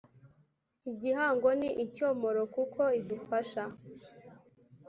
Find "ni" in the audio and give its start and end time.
1.59-1.69